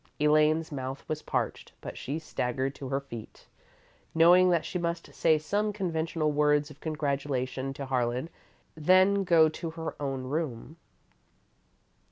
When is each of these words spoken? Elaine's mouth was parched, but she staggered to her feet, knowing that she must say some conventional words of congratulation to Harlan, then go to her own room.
Elaine's 0.19 0.71
mouth 0.71 1.07
was 1.07 1.21
parched, 1.21 1.73
but 1.79 1.95
she 1.95 2.17
staggered 2.17 2.73
to 2.73 2.89
her 2.89 2.99
feet, 2.99 3.45
knowing 4.15 4.49
that 4.49 4.65
she 4.65 4.79
must 4.79 5.13
say 5.13 5.37
some 5.37 5.71
conventional 5.71 6.31
words 6.31 6.71
of 6.71 6.79
congratulation 6.79 7.71
to 7.71 7.85
Harlan, 7.85 8.27
then 8.73 9.23
go 9.23 9.47
to 9.47 9.69
her 9.69 9.95
own 10.01 10.23
room. 10.23 10.77